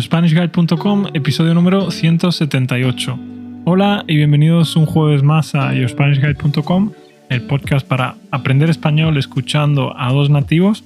[0.00, 3.18] YoSpanishGuide.com, episodio número 178.
[3.66, 6.92] Hola y bienvenidos un jueves más a YoSpanishGuide.com,
[7.28, 10.84] el podcast para aprender español escuchando a dos nativos.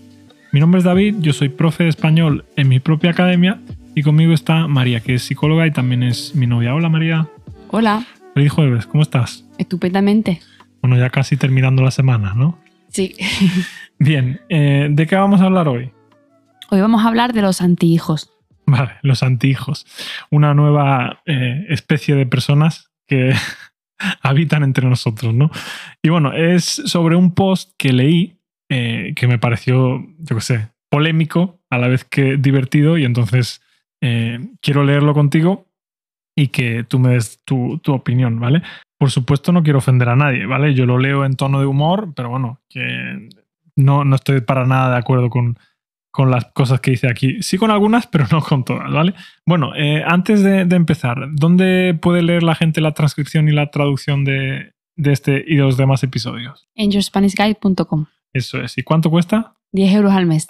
[0.51, 3.61] Mi nombre es David, yo soy profe de español en mi propia academia
[3.95, 6.75] y conmigo está María, que es psicóloga y también es mi novia.
[6.75, 7.29] Hola María.
[7.69, 8.05] Hola.
[8.35, 9.45] Feliz jueves, ¿cómo estás?
[9.59, 10.41] Estupendamente.
[10.83, 12.59] Bueno, ya casi terminando la semana, ¿no?
[12.89, 13.15] Sí.
[14.01, 15.93] Bien, eh, ¿de qué vamos a hablar hoy?
[16.71, 18.34] Hoy vamos a hablar de los antihijos.
[18.67, 19.87] Vale, los antihijos.
[20.31, 23.35] Una nueva eh, especie de personas que
[24.23, 25.51] habitan entre nosotros, ¿no?
[26.03, 28.39] Y bueno, es sobre un post que leí
[28.71, 33.61] eh, que me pareció, yo qué sé, polémico, a la vez que divertido, y entonces
[34.61, 35.67] quiero leerlo contigo
[36.37, 38.63] y que tú me des tu, tu opinión, ¿vale?
[38.99, 40.75] Por supuesto no quiero ofender a nadie, ¿vale?
[40.75, 43.31] Yo lo leo en tono de humor, pero bueno, que
[43.77, 45.59] no, no estoy para nada de acuerdo con,
[46.15, 47.43] con las cosas que dice aquí.
[47.43, 49.15] Sí con algunas, pero no con todas, ¿vale?
[49.45, 54.25] Bueno, eh, antes de, empezar, ¿dónde puede leer la gente la transcripción y la traducción
[54.25, 56.69] de, de este y de los demás episodios?
[56.77, 58.07] En yourspanishguide.com.
[58.33, 58.79] Eso es.
[58.79, 59.57] ¿Y cuánto cuesta?
[59.73, 60.47] 10 euros al mes.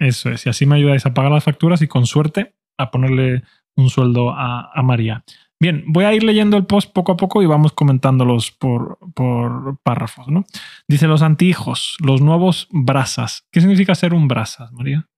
[0.00, 0.44] Eso es.
[0.46, 3.44] Y así me ayudáis a pagar las facturas y con suerte a ponerle
[3.76, 5.22] un sueldo a, a María.
[5.60, 9.78] Bien, voy a ir leyendo el post poco a poco y vamos comentándolos por, por
[9.82, 10.28] párrafos.
[10.28, 10.44] ¿no?
[10.86, 13.46] Dice los antihijos, los nuevos brasas.
[13.50, 15.08] ¿Qué significa ser un brasas, María?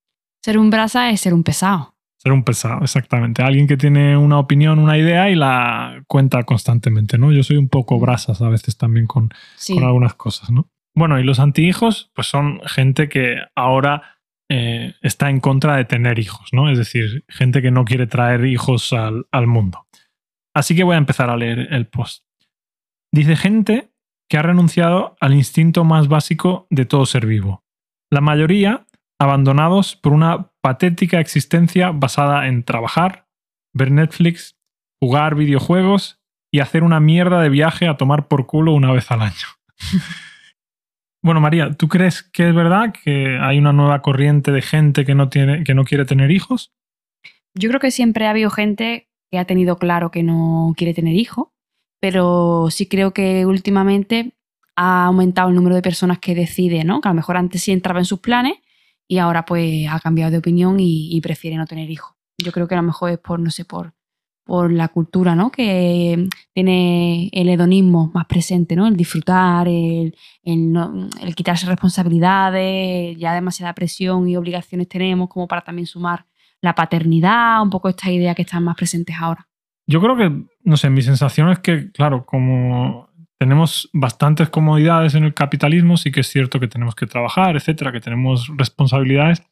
[0.43, 1.95] Ser un brasa es ser un pesado.
[2.17, 3.43] Ser un pesado, exactamente.
[3.43, 7.33] Alguien que tiene una opinión, una idea y la cuenta constantemente, ¿no?
[7.33, 9.31] Yo soy un poco brasas a veces también con,
[9.69, 10.69] con algunas cosas, ¿no?
[10.95, 14.19] Bueno, y los antihijos, pues son gente que ahora
[14.51, 16.69] eh, está en contra de tener hijos, ¿no?
[16.69, 19.87] Es decir, gente que no quiere traer hijos al, al mundo.
[20.55, 22.25] Así que voy a empezar a leer el post.
[23.12, 23.91] Dice gente
[24.29, 27.65] que ha renunciado al instinto más básico de todo ser vivo.
[28.11, 28.87] La mayoría
[29.21, 33.27] abandonados por una patética existencia basada en trabajar,
[33.75, 34.56] ver Netflix,
[35.01, 36.21] jugar videojuegos
[36.53, 39.47] y hacer una mierda de viaje a tomar por culo una vez al año.
[41.22, 45.15] bueno, María, ¿tú crees que es verdad que hay una nueva corriente de gente que
[45.15, 46.72] no, tiene, que no quiere tener hijos?
[47.55, 51.15] Yo creo que siempre ha habido gente que ha tenido claro que no quiere tener
[51.15, 51.49] hijos,
[52.01, 54.35] pero sí creo que últimamente
[54.77, 57.01] ha aumentado el número de personas que decide, ¿no?
[57.01, 58.55] Que a lo mejor antes sí entraba en sus planes
[59.07, 62.15] y ahora pues ha cambiado de opinión y, prefiere no tener hijos.
[62.39, 63.93] Yo creo que a lo mejor es por, no sé, por,
[64.45, 65.51] por la cultura, ¿no?
[65.51, 68.87] Que tiene el hedonismo más presente, ¿no?
[68.87, 75.87] El disfrutar, el, el quitarse responsabilidades, ya demasiada presión y obligaciones tenemos como para también
[75.87, 76.30] sumar
[76.62, 79.48] la paternidad, un poco esta idea que están más presentes ahora.
[79.87, 80.31] Yo creo que,
[80.62, 86.12] no sé, mi sensación es que, claro, como tenemos bastantes comodidades en el capitalismo, sí
[86.12, 89.43] que es cierto que tenemos que trabajar, etcétera, que tenemos responsabilidades,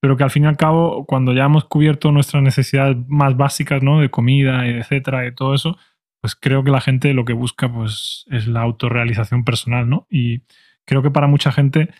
[0.00, 3.82] pero que al fin y al cabo, cuando ya hemos cubierto nuestras necesidades más básicas,
[3.82, 4.00] ¿no?
[4.00, 5.76] De comida, etcétera, y todo eso,
[6.20, 10.06] pues creo que la gente lo que busca, pues, es la autorrealización personal, ¿no?
[10.08, 10.42] Y
[10.86, 11.90] creo que para mucha gente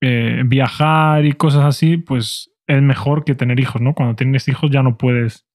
[0.00, 3.94] eh, viajar y cosas así, pues es mejor que tener hijos, ¿no?
[3.94, 5.46] Cuando tienes hijos ya no puedes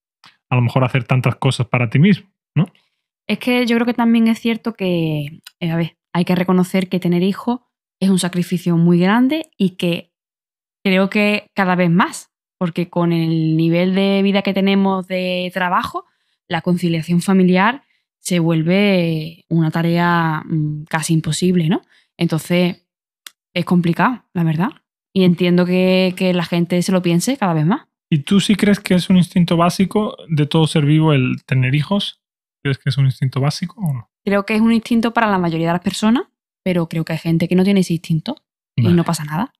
[0.50, 2.66] a lo mejor hacer tantas cosas para ti mismo, ¿no?
[3.26, 6.88] Es que yo creo que también es cierto que, eh, a ver, hay que reconocer
[6.88, 7.60] que tener hijos
[8.00, 10.12] es un sacrificio muy grande y que
[10.84, 16.04] creo que cada vez más, porque con el nivel de vida que tenemos de trabajo,
[16.48, 17.82] la conciliación familiar
[18.18, 21.82] se vuelve una tarea mm, casi imposible, ¿no?
[22.16, 22.84] Entonces,
[23.54, 24.70] es complicado, la verdad.
[25.14, 27.86] Y entiendo que, la gente se lo piense cada vez más.
[28.10, 31.74] ¿Y tú sí crees que es un instinto básico de todo ser vivo el tener
[31.74, 32.20] hijos?
[32.62, 34.10] ¿Crees que es un instinto básico o no?
[34.24, 36.24] Creo que es un instinto para la mayoría de las personas,
[36.64, 38.36] pero creo que hay gente que no tiene ese instinto
[38.76, 39.52] y no pasa nada.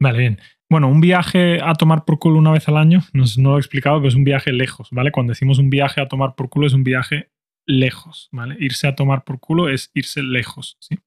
[0.00, 0.40] Vale, bien.
[0.70, 3.60] Bueno, un viaje a tomar por culo una vez al año, no, no lo he
[3.60, 5.10] explicado, pero es un viaje lejos, ¿vale?
[5.12, 7.30] Cuando decimos un viaje a tomar por culo es un viaje
[7.66, 8.56] lejos, ¿vale?
[8.60, 10.98] Irse a tomar por culo es irse lejos, ¿sí?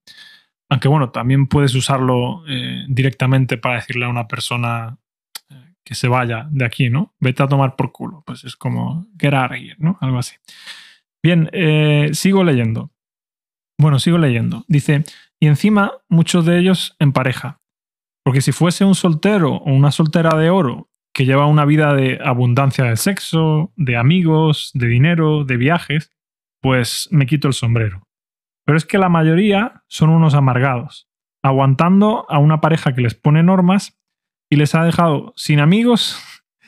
[0.72, 4.98] Aunque bueno, también puedes usarlo eh, directamente para decirle a una persona
[5.50, 7.14] eh, que se vaya de aquí, ¿no?
[7.20, 8.24] Vete a tomar por culo.
[8.26, 9.98] Pues es como get out of ¿no?
[10.00, 10.38] Algo así.
[11.22, 12.90] Bien, eh, sigo leyendo.
[13.78, 14.64] Bueno, sigo leyendo.
[14.70, 15.04] Dice,
[15.42, 17.60] y encima muchos de ellos en pareja.
[18.24, 22.18] Porque si fuese un soltero o una soltera de oro que lleva una vida de
[22.24, 26.12] abundancia de sexo, de amigos, de dinero, de viajes,
[26.62, 28.08] pues me quito el sombrero.
[28.66, 31.10] Pero es que la mayoría son unos amargados,
[31.44, 34.00] aguantando a una pareja que les pone normas
[34.50, 36.20] y les ha dejado sin amigos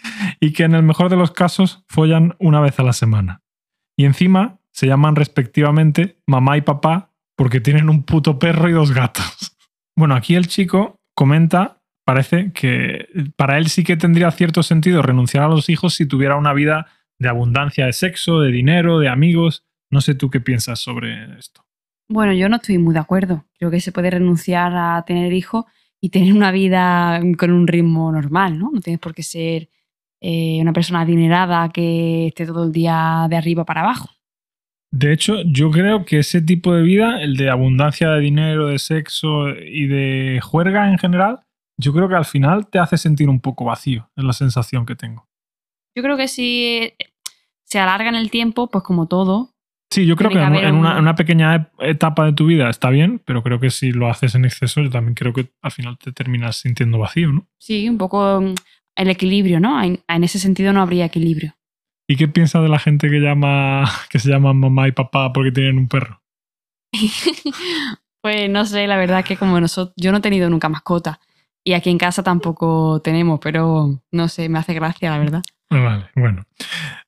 [0.40, 3.42] y que en el mejor de los casos follan una vez a la semana.
[3.98, 8.92] Y encima se llaman respectivamente mamá y papá porque tienen un puto perro y dos
[8.92, 9.50] gatos.
[9.96, 15.44] Bueno, aquí el chico comenta parece que para él sí que tendría cierto sentido renunciar
[15.44, 16.88] a los hijos si tuviera una vida
[17.20, 19.68] de abundancia de sexo, de dinero, de amigos.
[19.92, 21.64] No sé tú qué piensas sobre esto.
[22.14, 23.44] Bueno, yo no estoy muy de acuerdo.
[23.58, 25.66] Creo que se puede renunciar a tener hijos
[26.00, 28.70] y tener una vida con un ritmo normal, ¿no?
[28.72, 29.68] No tienes por qué ser
[30.22, 34.10] eh, una persona adinerada que esté todo el día de arriba para abajo.
[34.92, 38.78] De hecho, yo creo que ese tipo de vida, el de abundancia de dinero, de
[38.78, 41.40] sexo y de juerga en general,
[41.78, 44.96] yo creo que al final te hace sentir un poco vacío, es la sensación que
[44.96, 45.28] tengo.
[45.96, 46.94] Yo creo que si
[47.64, 49.53] se alarga en el tiempo, pues como todo.
[49.94, 53.60] Sí, yo creo que, en, una, pequeña etapa de tu vida está bien, pero creo
[53.60, 56.98] que si lo haces en exceso, yo también creo que al final te terminas sintiendo
[56.98, 57.46] vacío, ¿no?
[57.60, 58.56] Sí, un poco mm,
[58.96, 59.80] el equilibrio, ¿no?
[59.84, 61.54] En ese sentido no habría equilibrio.
[62.10, 65.52] ¿Y qué piensas de la gente que llama que se llama mamá y papá porque
[65.52, 66.24] tienen un perro?
[68.24, 71.20] pues no sé, la verdad que como nosotros, yo no he tenido nunca mascota
[71.64, 75.44] y aquí en casa tampoco tenemos, pero no sé, me hace gracia, la verdad.
[75.70, 76.44] Vale, bueno.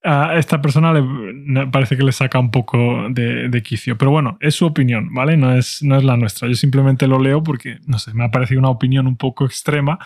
[0.04, 3.98] A esta persona le parece que le saca un poco de, de, quicio.
[3.98, 5.38] Pero bueno, es su opinión, ¿vale?
[5.38, 6.48] No es, no es la nuestra.
[6.48, 10.00] Yo simplemente lo leo porque, no sé, me ha parecido una opinión un poco extrema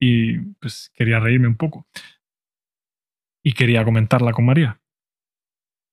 [0.00, 1.86] y pues quería reírme un poco
[3.48, 4.80] y quería comentarla con María.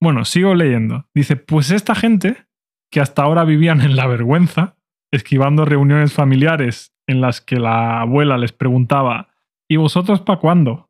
[0.02, 1.08] Bueno, sigo leyendo.
[1.14, 2.48] Dice, pues esta gente,
[2.92, 4.76] que hasta ahora vivían en la vergüenza,
[5.12, 9.30] esquivando reuniones familiares en las que la abuela les preguntaba,
[9.70, 10.90] ¿y vosotros para cuándo?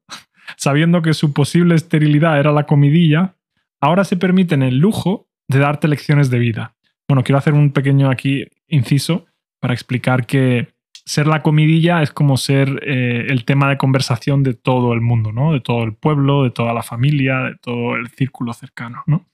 [0.57, 3.35] Sabiendo que su posible esterilidad era la comidilla,
[3.81, 6.75] ahora se permiten el lujo de darte lecciones de vida.
[7.07, 9.25] Bueno, quiero hacer un pequeño aquí inciso
[9.59, 10.75] para explicar que
[11.05, 15.31] ser la comidilla es como ser eh, el tema de conversación de todo el mundo,
[15.31, 15.53] ¿no?
[15.53, 19.27] De todo el pueblo, de toda la familia, de todo el círculo cercano, ¿no?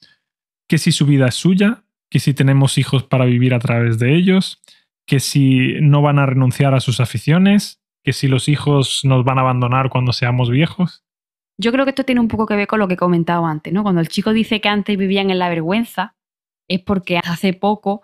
[0.67, 4.15] Que si su vida es suya, que si tenemos hijos para vivir a través de
[4.15, 4.61] ellos,
[5.05, 9.37] que si no van a renunciar a sus aficiones, que si los hijos nos van
[9.37, 11.03] a abandonar cuando seamos viejos.
[11.57, 13.71] Yo creo que esto tiene un poco que ver con lo que he comentado antes,
[13.71, 13.83] ¿no?
[13.83, 16.15] Cuando el chico dice que antes vivían en la vergüenza,
[16.67, 18.01] es porque hace poco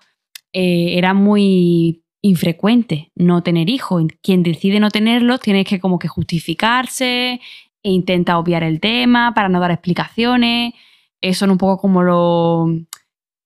[0.54, 4.04] eh, era muy infrecuente no tener hijos.
[4.22, 7.40] Quien decide no tenerlos tiene que como que justificarse
[7.84, 10.74] e intenta obviar el tema para no dar explicaciones.
[11.22, 12.68] Eso es un poco como lo...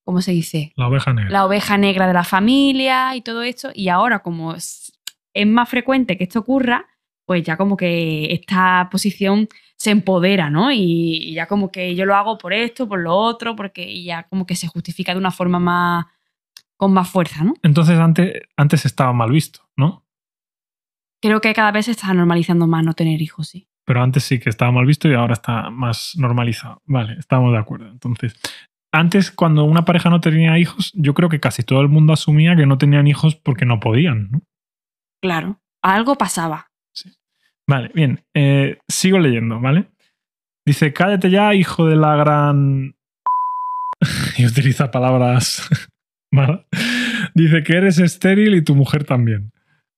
[0.03, 0.73] ¿Cómo se dice?
[0.75, 1.31] La oveja negra.
[1.31, 3.69] La oveja negra de la familia y todo esto.
[3.73, 4.55] Y ahora como
[5.33, 6.87] es, más frecuente que esto ocurra,
[7.25, 10.71] pues ya como que esta posición se empodera, ¿no?
[10.71, 14.45] Y, ya como que yo lo hago por esto, por lo otro, porque ya como
[14.45, 16.05] que se justifica de una forma más
[16.77, 17.53] con más fuerza, ¿no?
[17.61, 20.03] Entonces antes, antes estaba mal visto, ¿no?
[21.21, 23.67] Creo que cada vez se está normalizando más no tener hijos, sí.
[23.85, 26.81] Pero antes sí que estaba mal visto y ahora está más normalizado.
[26.85, 27.87] Vale, estamos de acuerdo.
[27.87, 28.33] Entonces,
[28.91, 32.55] antes cuando una pareja no tenía hijos, yo creo que casi todo el mundo asumía
[32.55, 34.41] que no tenían hijos porque no podían, ¿no?
[35.21, 36.71] Claro, algo pasaba.
[37.67, 38.25] Vale, bien.
[38.33, 39.91] Eh, sigo leyendo, ¿vale?
[40.65, 42.95] Dice, cállate ya, hijo de la gran...
[44.37, 45.69] y utiliza palabras
[47.35, 49.51] Dice que eres estéril y tu mujer también.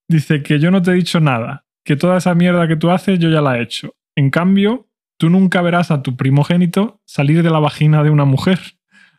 [0.10, 3.20] Dice que yo no te he dicho nada, que toda esa mierda que tú haces
[3.20, 3.96] yo ya la he hecho.
[4.16, 4.88] En cambio,
[5.18, 8.60] tú nunca verás a tu primogénito salir de la vagina de una mujer.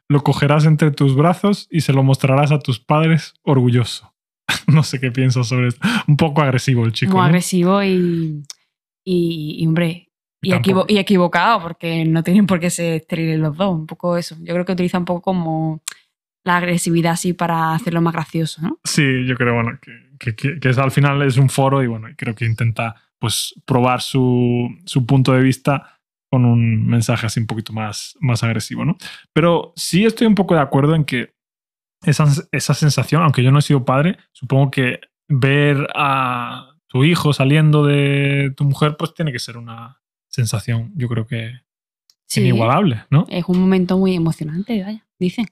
[0.09, 4.14] Lo cogerás entre tus brazos y se lo mostrarás a tus padres orgulloso.
[4.67, 5.87] no sé qué piensas sobre esto.
[6.07, 7.13] Un poco agresivo el chico.
[7.13, 8.43] Muy agresivo y,
[9.05, 10.09] y, hombre,
[10.43, 10.53] y,
[10.89, 13.75] y, equivocado, porque no tienen por qué ser estériles los dos.
[13.75, 14.37] Un poco eso.
[14.41, 15.83] Yo creo que utiliza un poco como
[16.45, 18.79] la agresividad así para hacerlo más gracioso, ¿no?
[18.85, 19.79] Sí, yo creo, bueno,
[20.19, 24.69] que, que, al final es un foro y bueno, creo que intenta pues probar su,
[24.85, 25.99] su, punto de vista
[26.31, 28.97] con un mensaje así un poquito más, más agresivo, ¿no?
[29.33, 31.33] Pero sí estoy un poco de acuerdo en que
[32.07, 37.33] esa, esa sensación, aunque yo no he sido padre, supongo que ver a tu hijo
[37.33, 41.53] saliendo de tu mujer, pues tiene que ser una sensación, yo creo que
[42.37, 43.27] inigualable, ¿no?
[43.29, 45.47] Es un momento muy emocionante, vaya, dicen.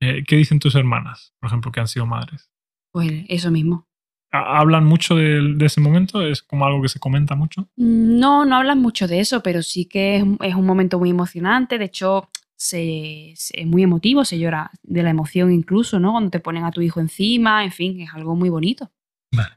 [0.00, 2.50] Eh, ¿Qué dicen tus hermanas, por ejemplo, que han sido madres?
[2.92, 3.86] Pues eso mismo.
[4.30, 6.22] ¿Hablan mucho de, ese momento?
[6.22, 7.62] ¿Es como algo que se comenta mucho?
[7.76, 11.78] Mm, no, no hablan mucho de eso, pero sí que es, un momento muy emocionante.
[11.78, 12.28] De hecho,
[12.58, 16.12] se, es muy emotivo, se llora de la emoción incluso, ¿no?
[16.12, 18.90] Cuando te ponen a tu hijo encima, en fin, es algo muy bonito.
[19.32, 19.54] Vale.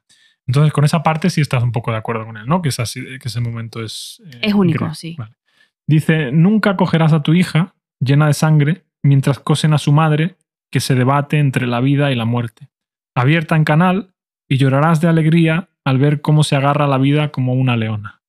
[0.47, 2.61] Entonces, con esa parte sí estás un poco de acuerdo con él, ¿no?
[2.61, 4.21] Que, es así, que ese momento es...
[4.25, 5.17] Eh, es único, sí.
[5.87, 10.35] Dice, nunca cogerás a tu hija llena de sangre mientras cosen a su madre
[10.71, 12.69] que se debate entre la vida y la muerte.
[13.15, 14.13] Abierta en canal
[14.47, 18.21] y llorarás de alegría al ver cómo se agarra la vida como una leona.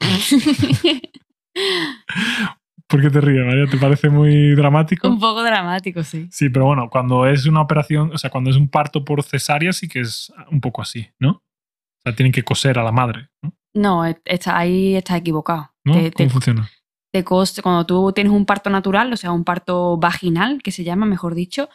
[2.88, 3.66] ¿Por qué te ríes, María?
[3.66, 5.08] ¿Te parece muy dramático?
[5.08, 6.26] Un poco dramático, sí.
[6.30, 9.72] Sí, pero bueno, cuando es una operación, o sea, cuando es un parto por cesárea,
[9.74, 11.30] sí que es un poco así, ¿no?
[11.30, 13.28] O sea, tienen que coser a la madre.
[13.42, 13.52] ¿no?
[13.74, 15.70] No, está, ahí estás equivocado.
[15.84, 15.92] ¿No?
[15.94, 16.70] Te- ¿Cómo te- funciona?
[17.12, 21.04] te cuando tú tienes un parto natural, o sea, un parto vaginal, que se llama,
[21.04, 21.68] mejor dicho,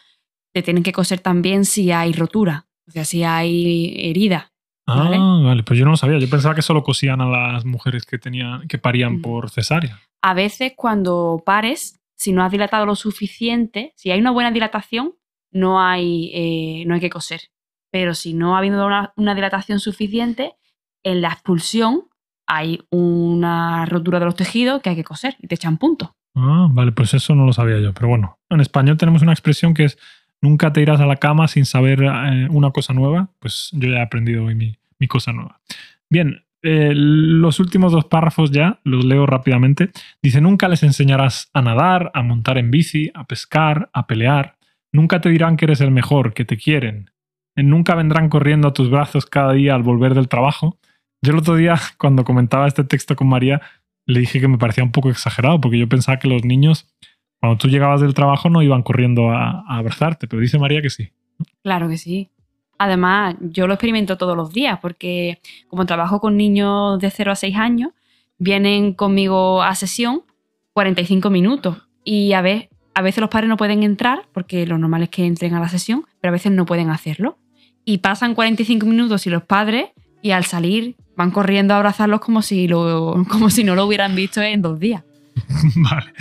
[0.53, 4.51] te tienen que coser también si hay rotura, o sea, si hay herida.
[4.87, 5.17] Ah, Vale.
[5.19, 5.63] vale.
[5.63, 6.17] Pues yo no lo sabía.
[6.19, 9.21] Yo pensaba que solo cosían a las mujeres que tenían que parían Mm.
[9.21, 9.99] por cesárea.
[10.23, 15.15] A veces cuando pares, si no has dilatado lo suficiente, si hay una buena dilatación,
[15.51, 17.41] no hay, eh, no hay que coser.
[17.91, 20.53] Pero si no ha habido una, dilatación suficiente,
[21.03, 22.05] en la expulsión
[22.47, 26.11] hay una rotura de los tejidos que hay que coser y te echan puntos.
[26.35, 27.93] Ah, vale, pues eso no lo sabía yo.
[27.93, 29.97] Pero bueno, en español tenemos una expresión que es
[30.41, 33.29] nunca te irás a la cama sin saber eh, una cosa nueva.
[33.39, 35.59] Pues yo ya he aprendido hoy mi cosa nueva.
[36.09, 39.91] Bien, eh, los últimos dos párrafos ya los leo rápidamente.
[40.21, 44.55] Dice, nunca les enseñarás a nadar, a montar en bici, a pescar, a pelear.
[44.93, 47.11] Nunca te dirán que eres el mejor, que te quieren.
[47.57, 50.79] Nunca vendrán corriendo a tus brazos cada día al volver del trabajo.
[51.21, 53.61] Yo el otro día, cuando comentaba este texto con María,
[54.05, 56.87] le dije que me parecía un poco exagerado, porque yo pensaba que los niños,
[57.41, 60.89] cuando tú llegabas del trabajo, no iban corriendo a, a abrazarte, pero dice María que
[60.89, 61.11] sí.
[61.61, 62.32] Claro que sí.
[62.83, 67.35] Además, yo lo experimento todos los días porque como trabajo con niños de 0 a
[67.35, 67.91] 6 años,
[68.37, 70.23] vienen conmigo a sesión
[70.73, 75.09] 45 minutos y a, a veces los padres no pueden entrar porque lo normal es
[75.09, 77.37] que entren a la sesión, pero a veces no pueden hacerlo.
[77.85, 79.85] Y pasan 45 minutos y los padres
[80.21, 84.13] y al salir van corriendo a abrazarlos como si, lo, como si no lo hubieran
[84.13, 85.05] visto en dos días.
[85.77, 86.11] vale.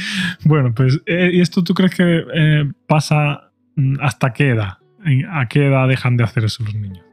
[0.44, 4.78] Bueno, pues, eh, ¿y esto tú crees que eh, pasa mm, hasta qué edad?
[5.04, 7.04] ¿En- ¿A qué edad dejan de hacer eso los niños?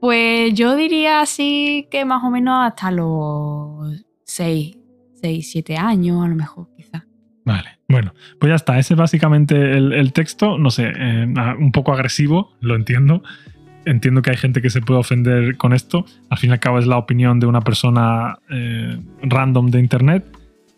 [0.00, 4.76] Pues yo diría así que más o menos hasta los 6,
[5.14, 7.02] 6 7 años a lo mejor, quizás.
[7.46, 8.78] Vale, bueno, pues ya está.
[8.78, 10.58] Ese es básicamente el, el texto.
[10.58, 11.26] No sé, eh,
[11.58, 13.22] un poco agresivo, lo entiendo.
[13.86, 16.04] Entiendo que hay gente que se puede ofender con esto.
[16.30, 20.24] Al fin y al cabo es la opinión de una persona eh, random de internet.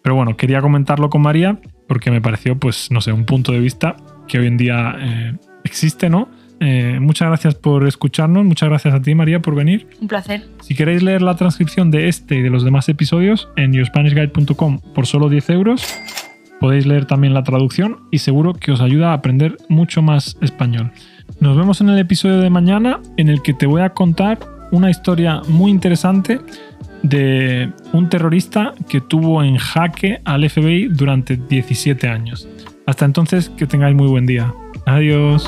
[0.03, 3.61] Pero bueno, quería comentarlo con María porque me pareció, pues, no sé, un punto de
[3.61, 3.97] vista
[4.29, 6.29] que hoy en día eh, existe, ¿no?
[6.61, 8.45] Eh, muchas gracias por escucharnos.
[8.45, 9.87] Muchas gracias a ti, María, por venir.
[10.01, 10.45] Un placer.
[10.63, 15.07] Si queréis leer la transcripción de este y de los demás episodios en yourspanishguide.com por
[15.07, 15.87] solo 10 euros,
[16.61, 20.93] podéis leer también la traducción y seguro que os ayuda a aprender mucho más español.
[21.41, 24.39] Nos vemos en el episodio de mañana en el que te voy a contar
[24.71, 26.41] una historia muy interesante
[27.03, 32.49] de un terrorista que tuvo en jaque al FBI durante 17 años.
[32.87, 34.53] Hasta entonces, que tengáis muy buen día.
[34.87, 35.45] Adiós.